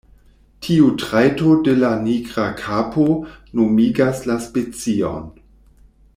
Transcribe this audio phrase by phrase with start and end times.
[0.67, 3.05] Tiu trajto de la nigra kapo
[3.61, 5.31] nomigas la specion.